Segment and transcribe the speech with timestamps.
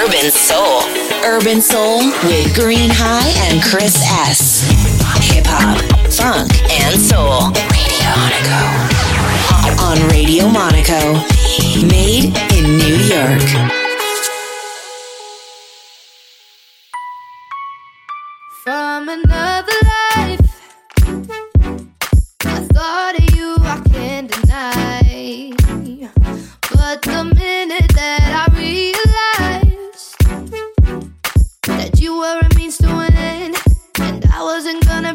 [0.00, 0.80] Urban Soul.
[1.24, 4.62] Urban Soul with Green High and Chris S.
[5.32, 5.78] Hip hop,
[6.10, 7.52] funk, and soul.
[7.68, 9.02] Radio Monaco.
[9.82, 11.20] On Radio Monaco.
[11.86, 13.81] Made in New York.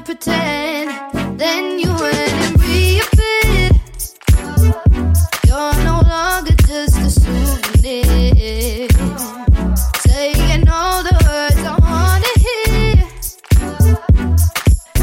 [0.07, 0.89] pretend.
[1.37, 3.75] Then you went and reappeared.
[5.45, 8.87] You're no longer just a souvenir.
[10.05, 12.95] Saying all the words I wanna hear.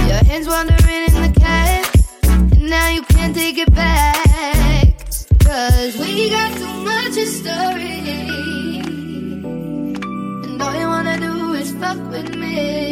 [0.09, 1.85] Your hands wandering in the cab,
[2.53, 4.97] and now you can't take it back.
[5.45, 8.01] Cause we got too much history.
[10.45, 12.84] And all you wanna do is fuck with me.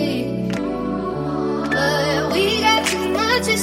[3.52, 3.58] To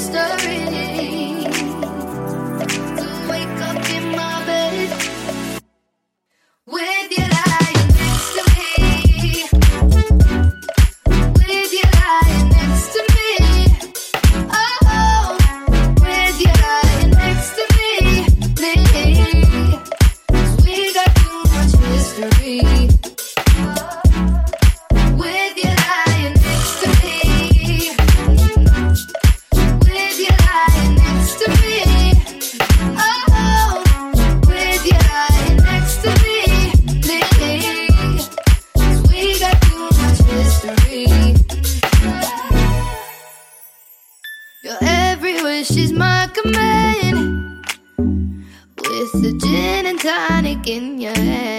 [3.27, 4.89] wake up in my bed
[6.67, 7.28] with you.
[45.59, 47.65] wish is my command.
[47.97, 51.58] With the gin and tonic in your hand.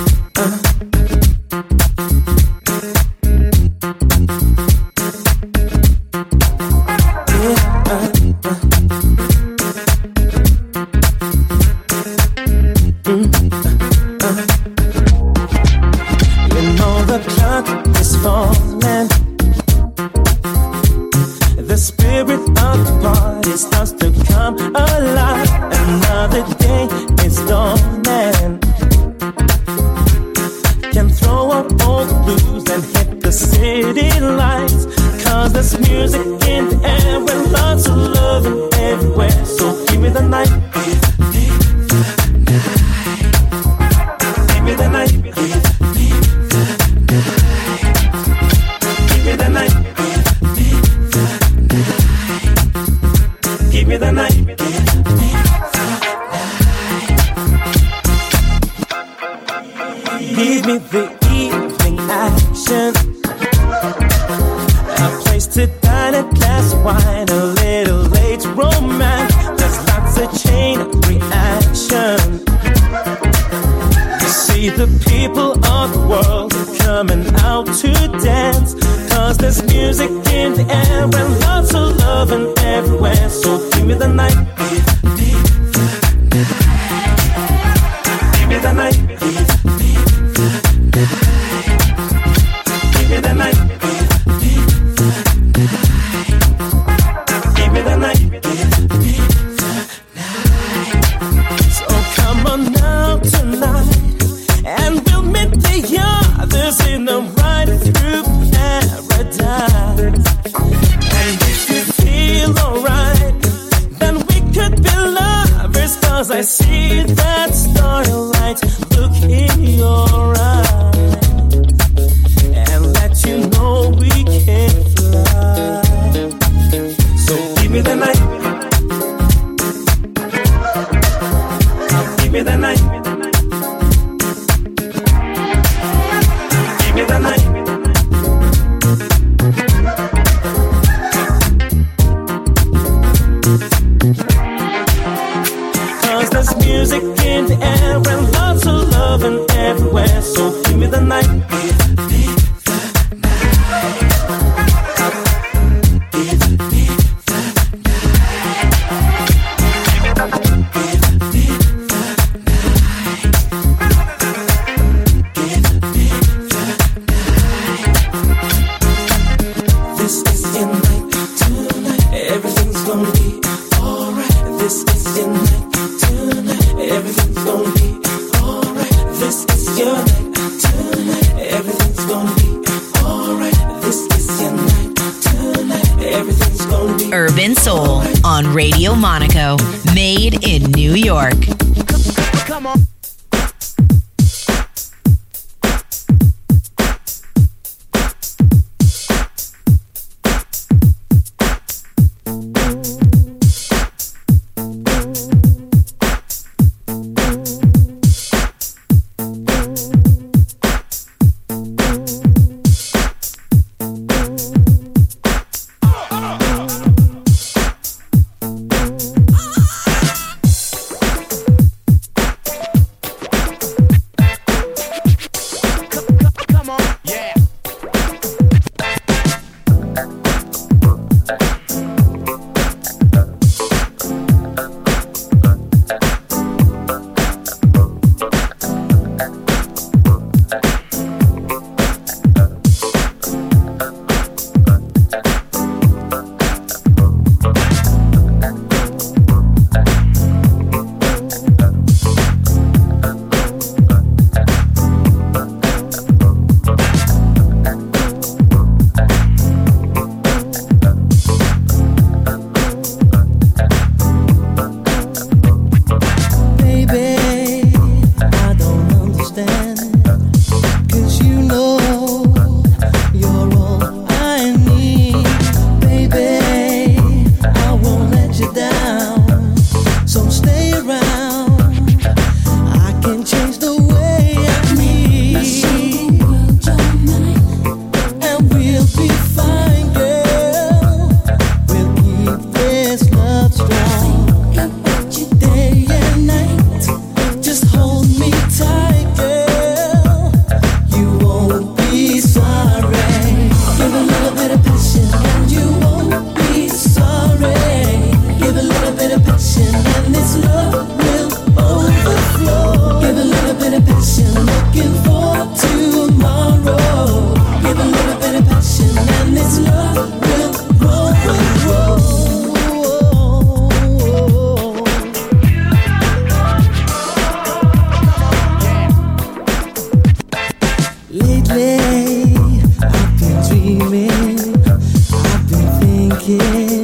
[336.37, 336.80] yeah.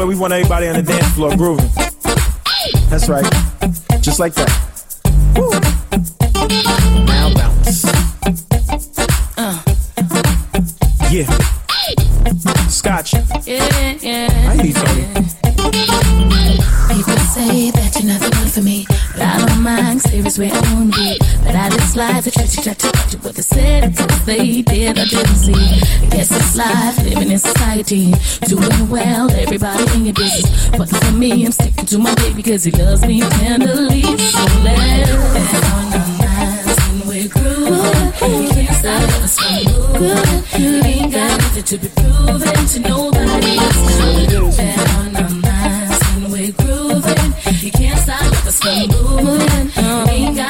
[0.00, 1.68] Where we want everybody on the dance floor grooving.
[2.88, 3.22] That's right.
[4.00, 4.48] Just like that.
[5.36, 5.50] Woo.
[7.04, 7.84] Now bounce.
[9.36, 9.60] Uh.
[11.10, 11.28] Yeah.
[12.70, 13.12] Scotch.
[13.46, 14.30] Yeah, yeah.
[14.30, 15.04] How you, Tony?
[16.88, 20.00] People say that you're not the one for me, but I don't mind.
[20.00, 20.60] Serious where I
[21.96, 22.24] won't be.
[22.24, 24.62] But I just slide the trick, tried to touch it, but they said it's they
[24.62, 25.80] did, I didn't see.
[26.10, 28.12] Guess it's life, living in society,
[28.46, 30.68] doing well, everybody in your business.
[30.70, 34.02] But for me, I'm sticking to my baby because he loves me tenderly.
[34.02, 35.10] So let's
[35.70, 38.42] on our minds when we're grooving.
[38.42, 40.84] You can't stop us from moving.
[40.84, 43.56] Ain't got nothing to be proven to nobody.
[44.56, 47.34] Bet on our minds when we're grooving.
[47.60, 49.70] You can't stop us from moving.
[50.08, 50.49] Ain't got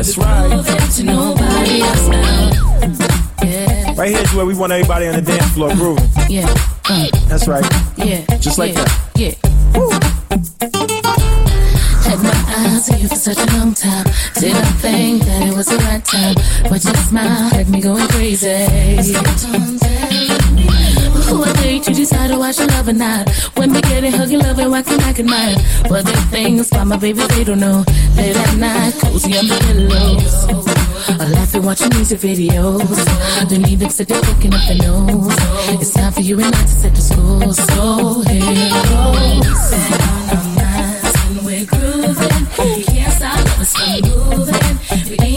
[0.00, 0.90] That's right.
[0.96, 2.08] to nobody else
[3.98, 6.08] Right here's where we want everybody on the dance floor grooving.
[6.26, 6.46] Yeah,
[6.88, 7.62] uh, That's right.
[7.98, 8.24] yeah.
[8.38, 8.88] Just like that.
[9.14, 9.34] Yeah.
[10.58, 10.69] Had
[12.88, 14.06] on you for such a long time.
[14.38, 16.34] Didn't think that it was the right time.
[16.70, 18.64] But your smile had me going crazy.
[21.28, 23.28] Who I date, you decide to watch your love or not.
[23.56, 25.56] When we get it, hug and love it, why can't I mine?
[25.88, 27.84] But the things about my baby, they don't know.
[28.16, 30.46] Late at night, cozy on the pillows.
[31.20, 33.04] I laugh and watching music videos.
[33.48, 35.36] Don't need them sit there looking up the nose.
[35.80, 37.52] It's time for you and I to set the school.
[37.52, 40.59] So here goes.
[43.80, 44.60] we moving.
[45.18, 45.36] We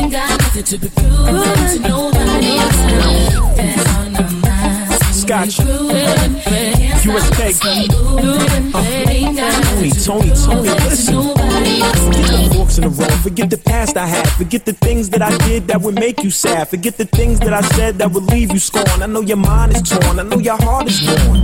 [9.39, 11.15] on Tony, Tony, Tony, listen.
[11.23, 13.11] Forget the forks in the road.
[13.23, 14.27] Forget the past I had.
[14.31, 16.67] Forget the things that I did that would make you sad.
[16.69, 19.03] Forget the things that I said that would leave you scorned.
[19.03, 20.19] I know your mind is torn.
[20.19, 21.43] I know your heart is torn.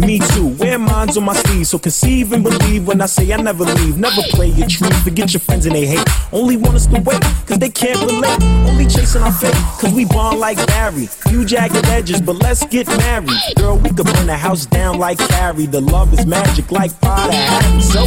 [0.00, 0.49] Me too.
[0.80, 1.66] Minds on my sleeve.
[1.66, 3.98] So conceive and believe when I say I never leave.
[3.98, 5.02] Never play your truth.
[5.02, 6.06] Forget your friends and they hate.
[6.32, 8.42] Only want us to wait, cause they can't relate.
[8.68, 11.06] Only chasing our fate, cause we bond like Barry.
[11.06, 13.30] Few jagged edges, but let's get married.
[13.56, 15.66] Girl, we could burn the house down like Carrie.
[15.66, 17.32] The love is magic like Potter.
[17.80, 18.04] So,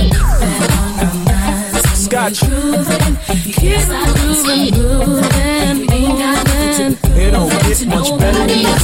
[1.93, 2.41] Scotch.
[7.15, 8.83] It don't get much better than this.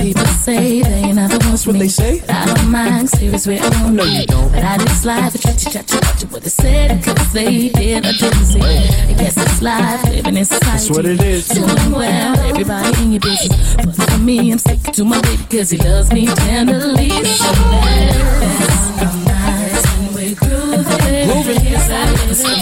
[0.00, 1.80] People say they ain't nothing wants what me.
[1.80, 2.20] they say.
[2.20, 4.50] But I don't mind, serious with own No, you don't.
[4.50, 8.12] But I just slide, but you chat to what they said, cause they did, I
[8.12, 8.60] didn't see.
[8.60, 10.66] I guess it's life, living in society.
[10.66, 11.48] That's what it is.
[11.48, 13.76] Doing well, everybody in your business.
[13.76, 17.10] But for me, I'm sticking to my baby, cause he loves me tenderly.
[17.10, 17.38] So let's
[18.98, 21.28] come nice and we're grooving.
[21.28, 21.64] Grooving.
[21.66, 22.08] Yes, I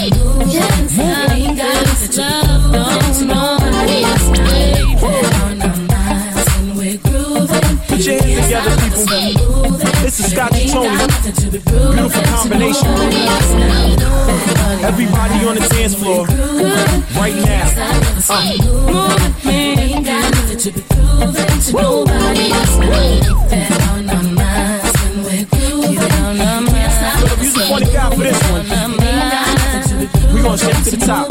[0.03, 0.13] it.
[0.51, 5.38] Yes, I ain't got love, no, nobody else,
[8.99, 10.89] This is Scotch and Tony.
[11.61, 12.87] Beautiful combination.
[14.83, 16.25] Everybody on the dance floor
[17.15, 17.69] right now.
[18.27, 18.57] Uh,
[27.23, 28.65] the music funny guy for this one.
[30.33, 31.29] We gonna step to the top.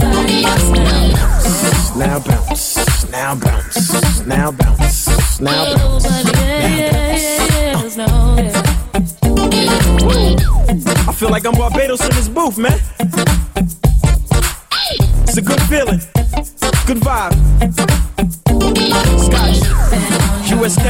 [1.99, 6.19] Now bounce, now bounce, now bounce, now bounce.
[8.01, 8.63] I
[11.17, 12.79] feel like I'm Barbados in this booth, man.
[15.23, 16.01] It's a good feeling,
[16.87, 17.35] good vibe.
[19.19, 19.59] Scotch,
[20.53, 20.87] USK,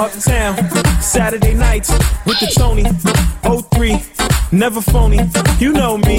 [0.00, 0.56] Uptown,
[1.02, 1.90] Saturday nights
[2.24, 2.84] with the Tony,
[3.74, 4.02] 03,
[4.52, 5.18] never phony,
[5.58, 6.18] you know me.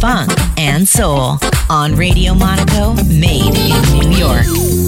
[0.00, 4.87] Funk, and soul on Radio Monaco, made in New York.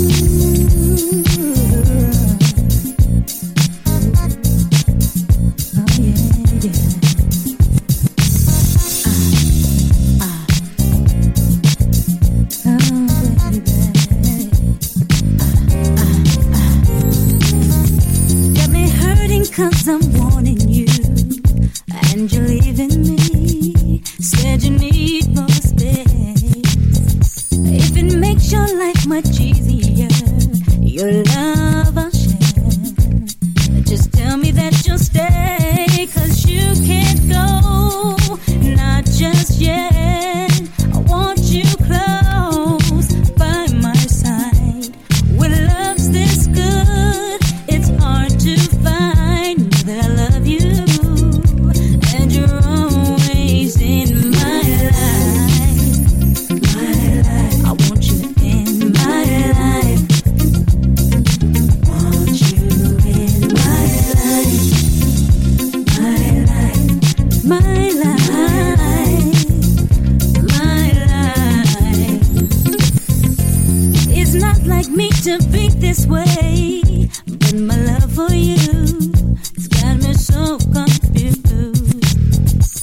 [80.59, 81.47] Confused.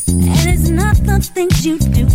[0.10, 2.07] And it's not the things you do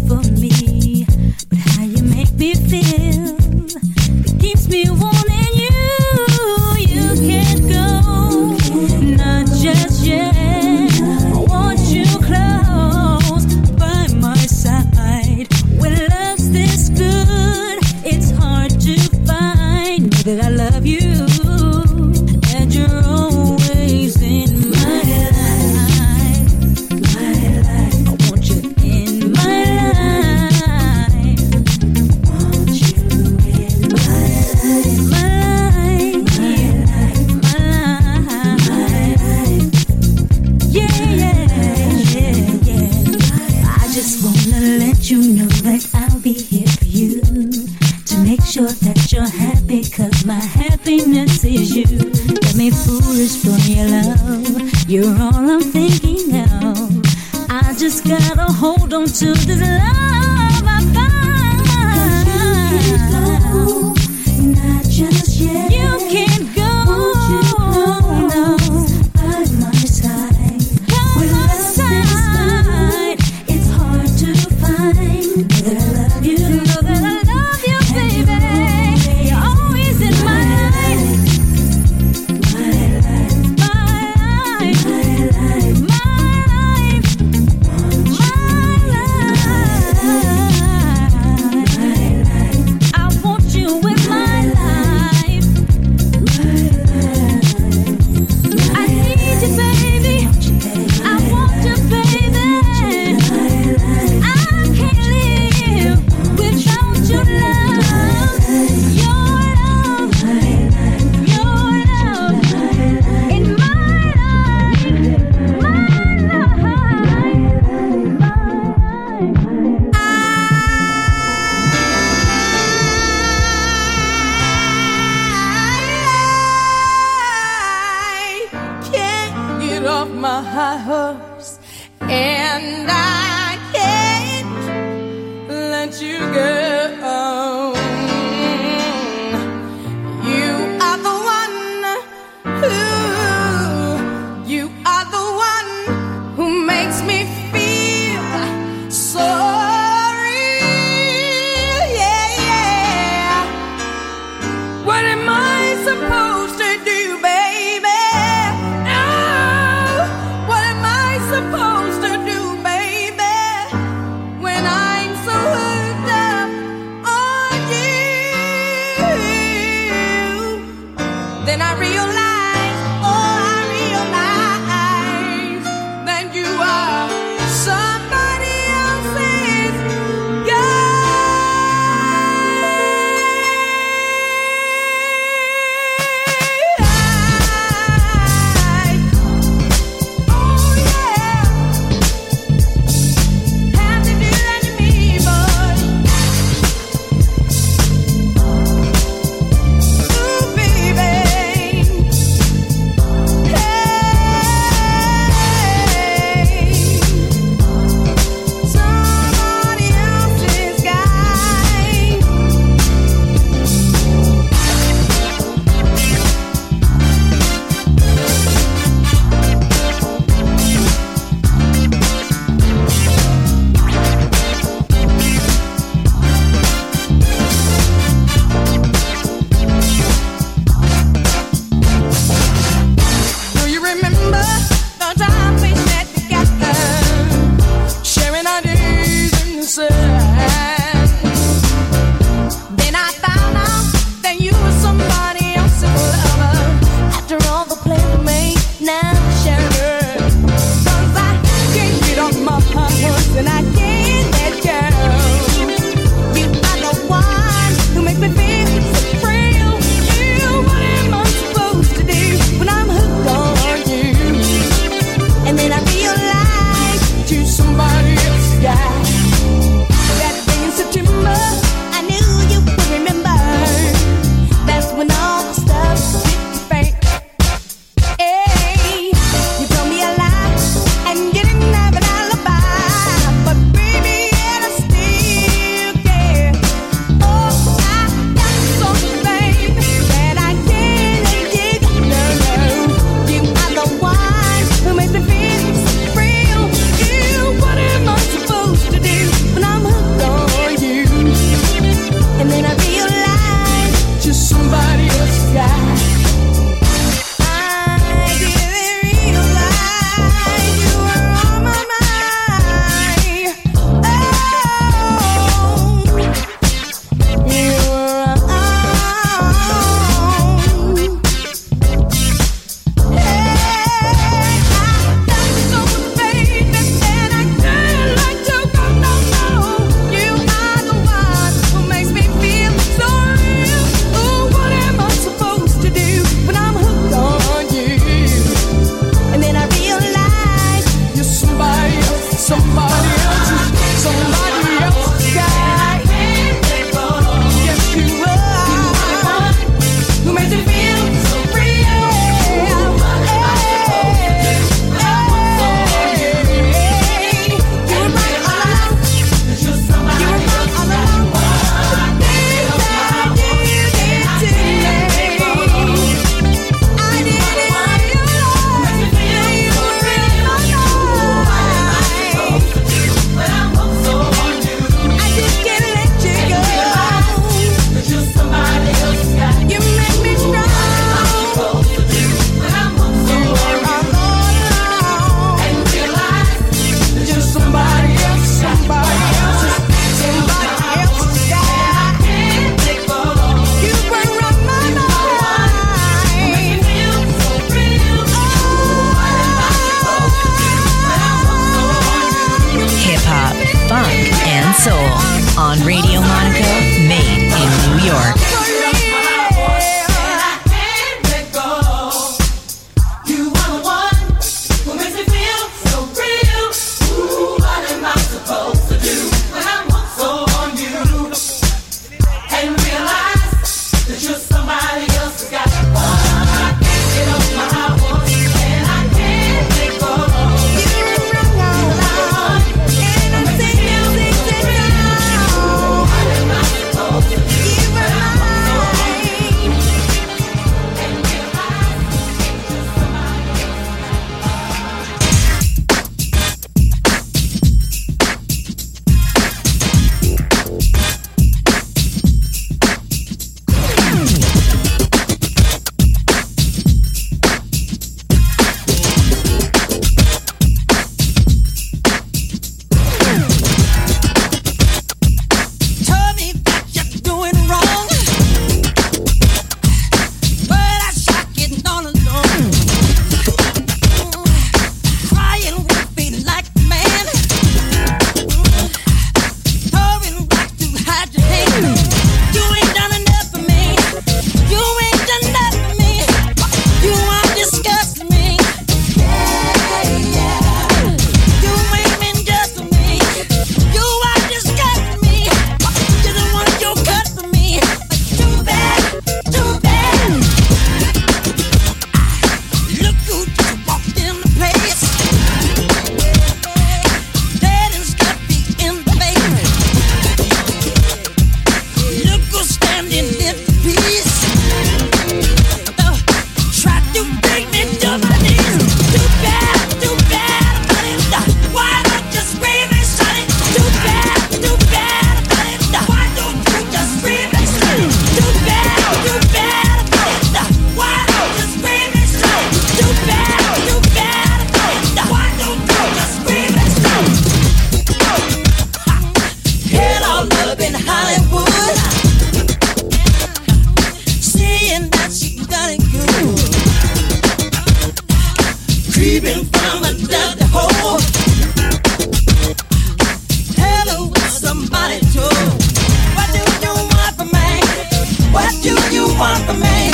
[559.10, 560.10] you want from me.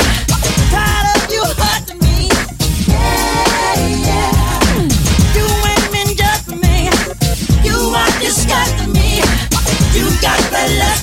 [0.71, 2.29] Tired of you hurting me.
[2.87, 3.75] Yeah,
[4.07, 4.87] yeah.
[5.35, 6.89] You ain't been just for me.
[7.67, 9.21] You are disgusting me.
[9.93, 10.98] You got the lust.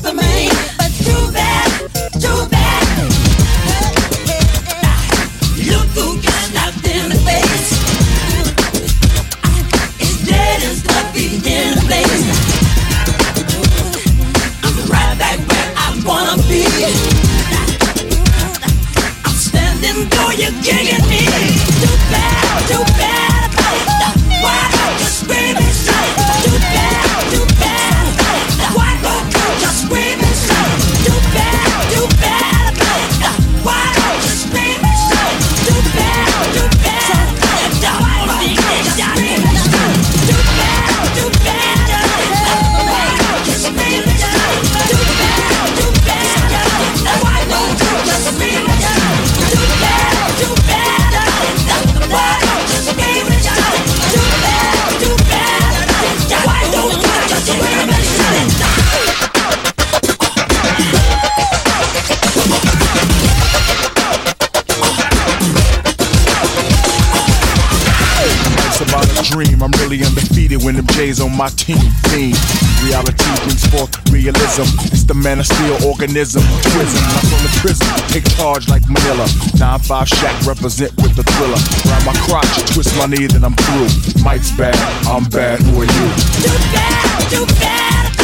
[71.36, 71.76] My team
[72.08, 72.34] theme.
[72.82, 74.64] Reality brings forth realism.
[74.88, 76.42] It's the man of steel organism.
[76.72, 77.86] Prison, I'm from the prison.
[78.08, 79.26] Take charge like Manila.
[79.60, 81.60] 9-5 Shaq represent with the thriller.
[81.84, 84.24] Grab my crotch, twist my knee, then I'm through.
[84.24, 86.08] Mike's bad, I'm bad, who are you?
[86.40, 88.16] Too bad, too bad.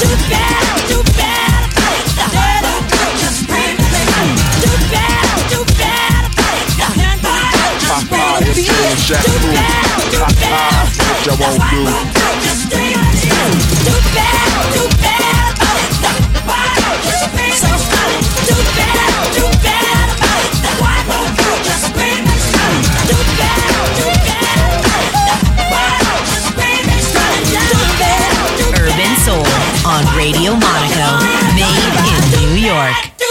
[0.00, 1.21] Too bad, too bad.
[8.32, 9.52] Papa, it's Jay Shaq Boo
[10.22, 12.32] what you won't do.
[12.72, 15.52] Too bad, too bad
[18.48, 20.06] Too bad, too bad
[20.80, 22.88] Why won't you just scream and shout?
[23.04, 24.80] Too bad, too bad
[25.68, 27.36] Why don't you scream and shout?
[28.80, 29.44] Urban Soul
[29.84, 31.20] on Radio Monaco,
[31.54, 33.21] made in New York.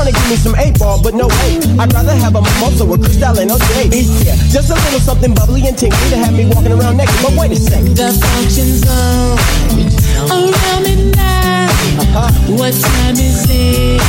[0.00, 1.60] Trying to give me some eight ball, but no way.
[1.78, 4.24] I'd rather have a mimosa with Cristal and OJ.
[4.24, 7.14] Yeah, just a little something bubbly and tingly to have me walking around naked.
[7.22, 7.96] But wait a second.
[7.96, 9.36] The function zone
[10.32, 11.68] around midnight.
[12.00, 12.56] Uh-huh.
[12.56, 14.00] What time is it?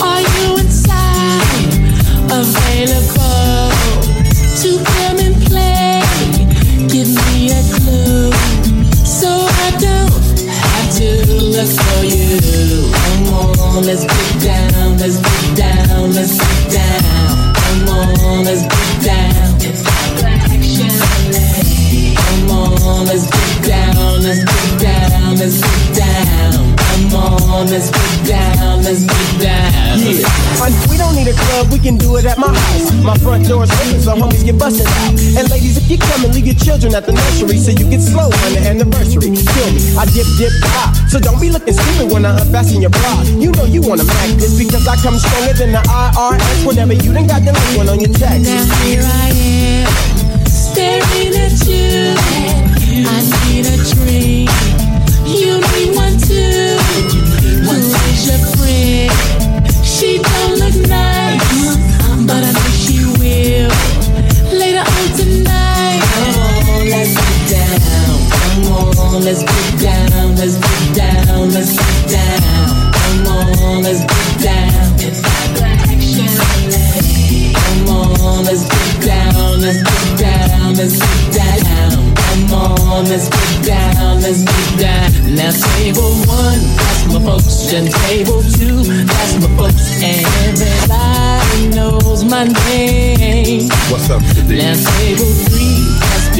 [0.00, 1.42] Are you inside?
[2.30, 3.74] Available
[4.62, 4.70] to
[40.20, 40.94] dip, dip, pop.
[41.08, 43.22] So don't be looking stupid when I unfasten your bra.
[43.24, 46.66] You know you wanna mac this because I come stronger than the IRS.
[46.66, 48.44] Whenever you done got the link one on your text.
[48.44, 52.14] Now here I am, staring at you.
[53.08, 53.18] I
[53.48, 54.50] need a drink.
[55.24, 56.76] You need one too.
[57.64, 59.10] Who is your friend?
[59.84, 61.76] She don't look nice,
[62.26, 63.72] but I know she will.
[64.52, 66.02] Later on tonight.
[66.12, 68.18] Come on, let's get down.
[68.30, 70.09] Come on, let's get down.
[70.40, 71.50] Let's get down.
[71.50, 72.92] Let's get down.
[72.92, 74.80] Come on, let's get down.
[77.80, 82.14] Come on, let's get down, let's get down, let's get down.
[82.16, 85.34] Come on, let's get down, let's get down.
[85.34, 90.24] Now table one, that's my folks, and table two, that's my folks, and
[90.56, 93.68] everybody knows my name.
[93.90, 95.49] What's up, Now table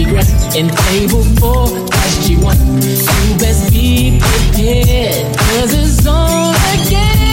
[0.04, 2.56] that's and table four, that's G1.
[3.28, 7.29] You best be prepared, cause it's on again,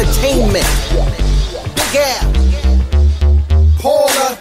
[0.00, 0.64] Entertainment.
[1.74, 2.32] Big Al.
[3.78, 4.38] Paula.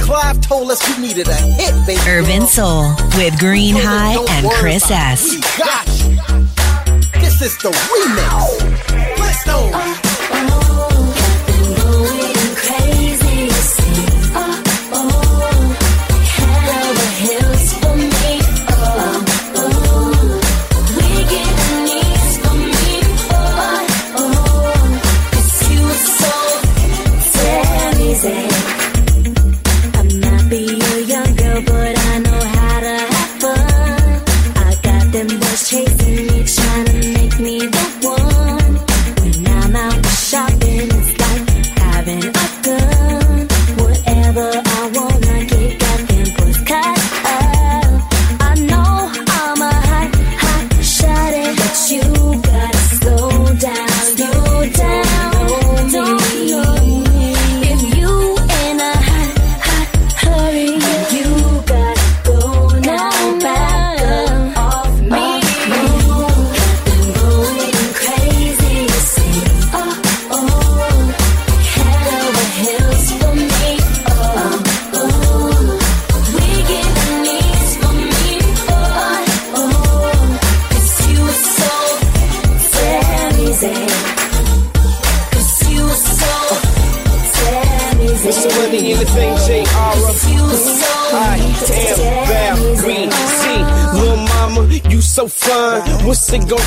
[0.00, 2.00] Clive told us needed a hit, baby.
[2.08, 5.30] Urban Soul with Green High and Chris S.
[5.30, 7.20] We got you.
[7.20, 9.20] This is the remix.
[9.20, 10.11] Let's go.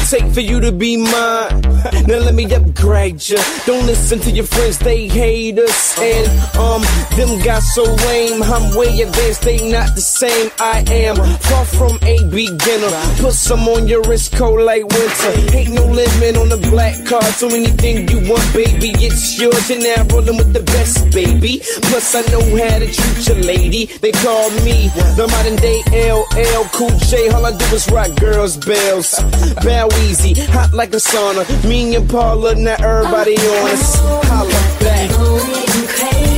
[0.06, 1.62] For you to be mine.
[2.08, 2.45] Now let me
[2.86, 3.38] upgrade you.
[3.65, 5.97] Don't listen to your friends, they hate us.
[5.99, 6.27] And,
[6.57, 6.81] um,
[7.17, 8.43] them guys so lame.
[8.43, 10.51] I'm way advanced, they not the same.
[10.59, 12.91] I am far from a beginner.
[13.19, 15.57] Put some on your wrist, cold like winter.
[15.57, 17.25] Ain't no limit on the black card.
[17.25, 19.69] So anything you want, baby, it's yours.
[19.69, 21.61] You're now rolling with the best, baby.
[21.89, 23.86] Plus, I know how to treat your lady.
[23.86, 27.29] They call me the modern day LL Cool J.
[27.29, 29.19] All I do is rock girls' bells.
[29.63, 31.43] Bow easy hot like a sauna.
[31.67, 33.95] Me and Paula, now everybody on us.
[34.28, 36.34] Holla back.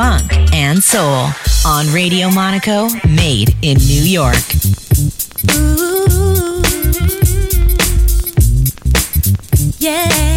[0.00, 1.28] Funk, and soul
[1.66, 4.34] on Radio Monaco, made in New York.
[5.50, 6.62] Ooh,
[9.78, 10.29] yeah.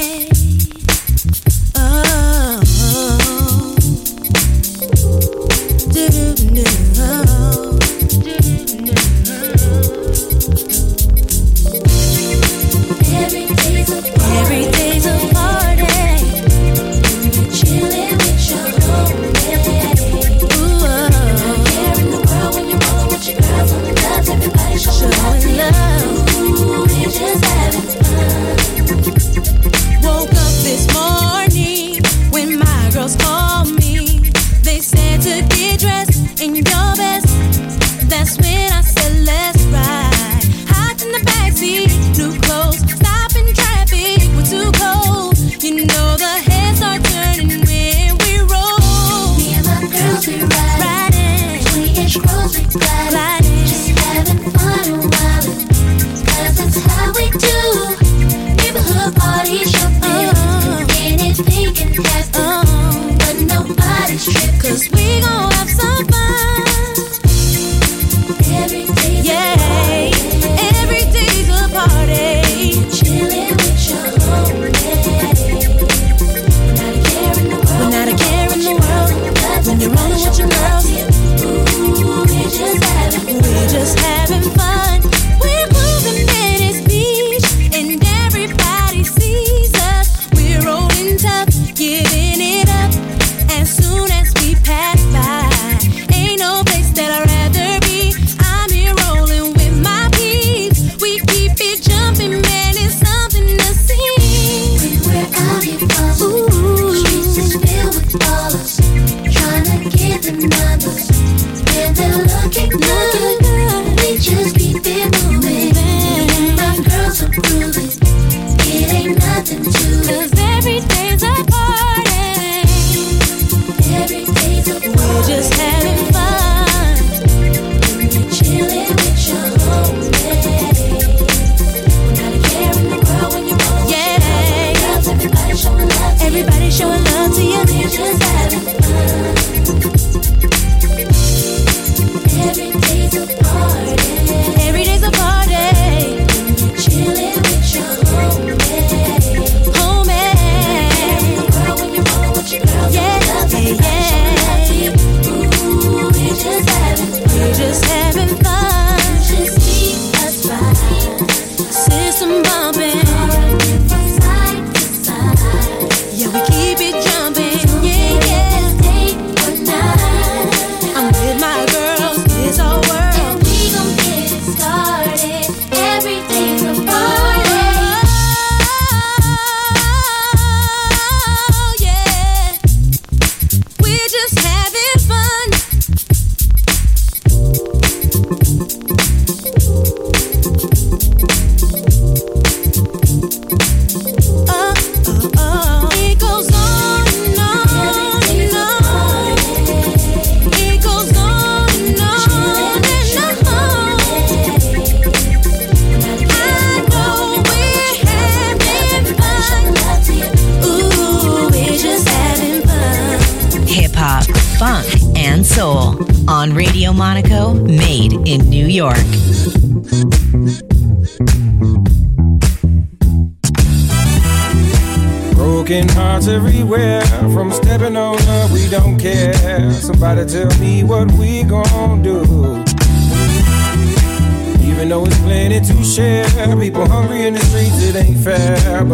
[27.34, 27.62] is that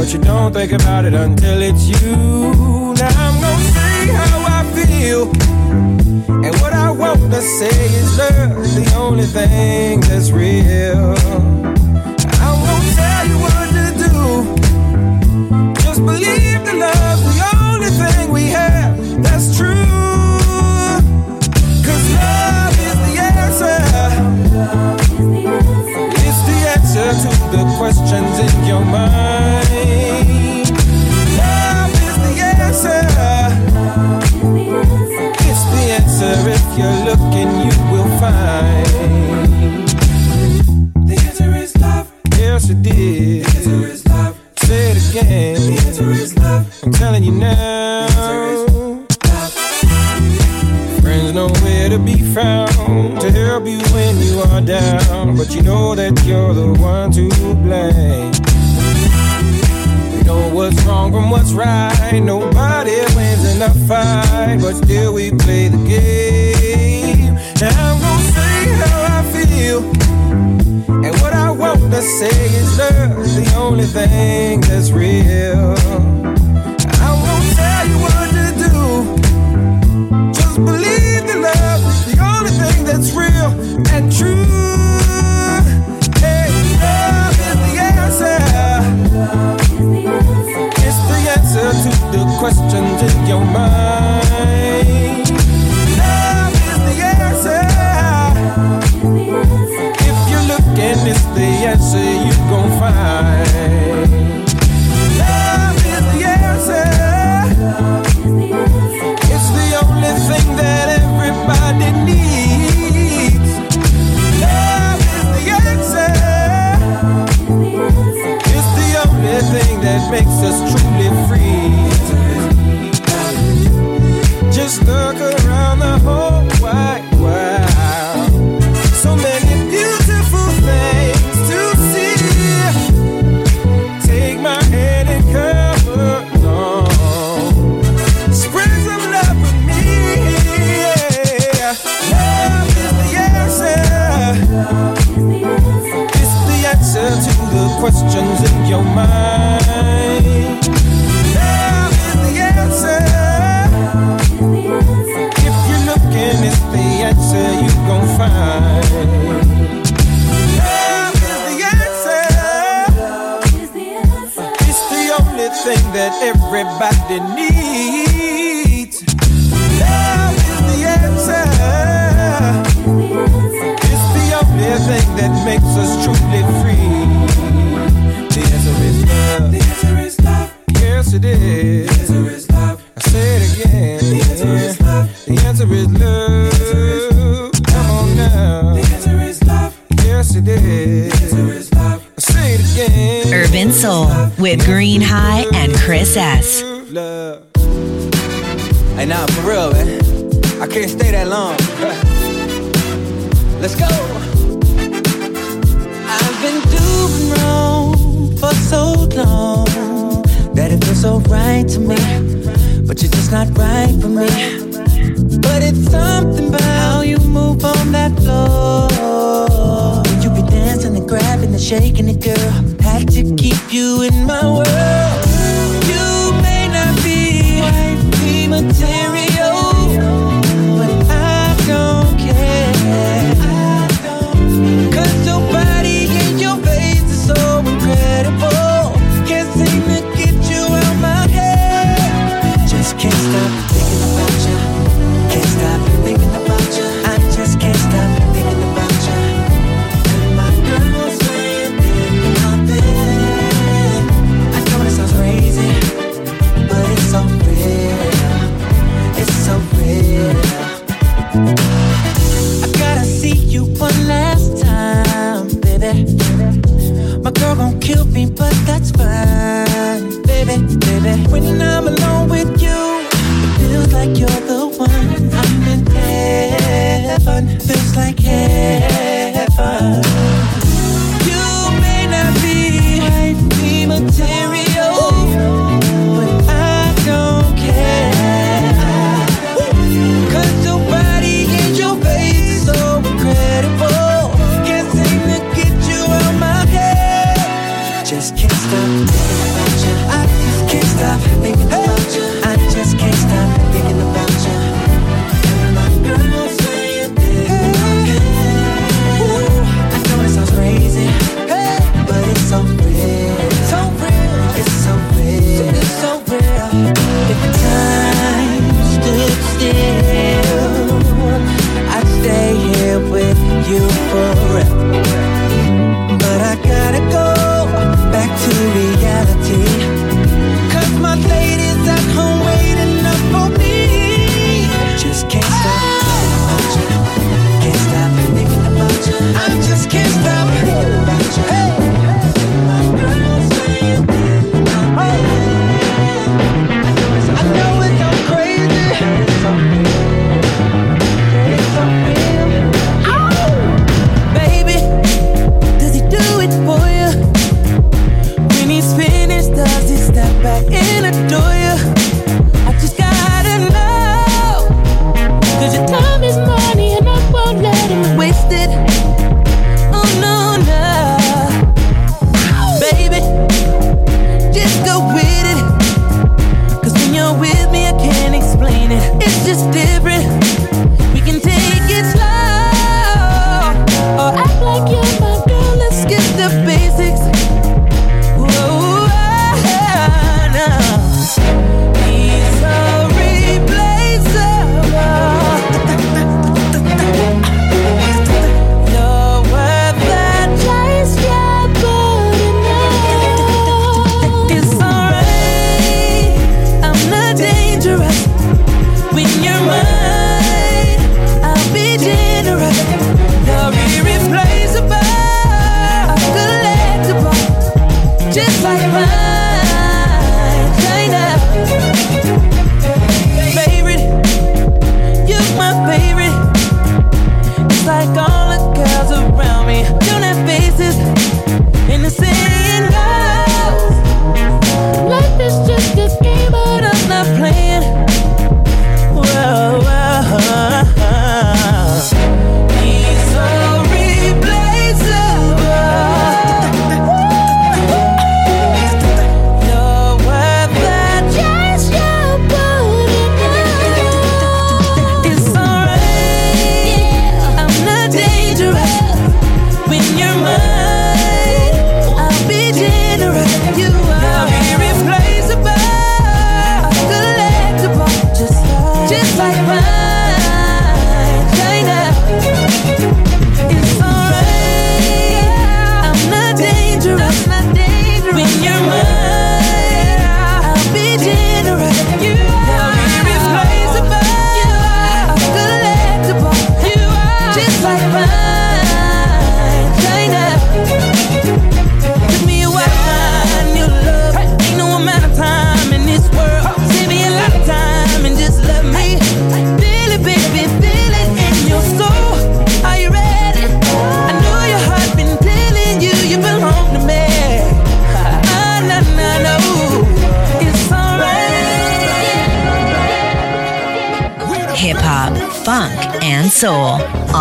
[0.10, 2.01] but you don't think about it until it's you.
[2.95, 5.30] Now I'm gonna say how I feel,
[6.45, 11.19] and what I want to say is love, the only thing that's real.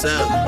[0.00, 0.47] sound.